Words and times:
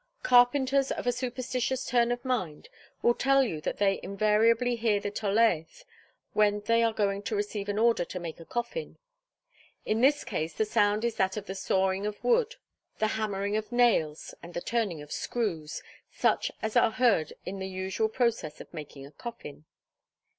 Carpenters 0.23 0.89
of 0.91 1.05
a 1.05 1.11
superstitious 1.11 1.85
turn 1.85 2.11
of 2.11 2.25
mind 2.25 2.69
will 3.03 3.13
tell 3.13 3.43
you 3.43 3.61
that 3.61 3.77
they 3.77 3.99
invariably 4.01 4.75
hear 4.75 4.99
the 4.99 5.11
Tolaeth 5.11 5.85
when 6.33 6.61
they 6.61 6.81
are 6.81 6.91
going 6.91 7.21
to 7.21 7.35
receive 7.35 7.69
an 7.69 7.77
order 7.77 8.03
to 8.05 8.19
make 8.19 8.39
a 8.39 8.43
coffin; 8.45 8.97
in 9.85 10.01
this 10.01 10.23
case 10.23 10.55
the 10.55 10.65
sound 10.65 11.05
is 11.05 11.17
that 11.17 11.37
of 11.37 11.45
the 11.45 11.53
sawing 11.53 12.07
of 12.07 12.23
wood, 12.23 12.55
the 12.97 13.09
hammering 13.13 13.55
of 13.55 13.71
nails, 13.71 14.33
and 14.41 14.55
the 14.55 14.59
turning 14.61 15.03
of 15.03 15.11
screws, 15.11 15.83
such 16.09 16.51
as 16.63 16.75
are 16.75 16.89
heard 16.93 17.33
in 17.45 17.59
the 17.59 17.69
usual 17.69 18.09
process 18.09 18.59
of 18.59 18.73
making 18.73 19.05
a 19.05 19.11
coffin. 19.11 19.65